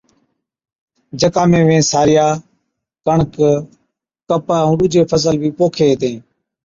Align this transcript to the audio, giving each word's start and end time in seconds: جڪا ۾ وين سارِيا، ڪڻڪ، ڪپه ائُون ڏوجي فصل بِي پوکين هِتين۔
جڪا 1.21 1.43
۾ 1.51 1.59
وين 1.67 1.83
سارِيا، 1.91 2.25
ڪڻڪ، 3.05 3.33
ڪپه 4.29 4.53
ائُون 4.61 4.75
ڏوجي 4.79 5.01
فصل 5.11 5.35
بِي 5.41 5.49
پوکين 5.57 5.89
هِتين۔ 5.91 6.15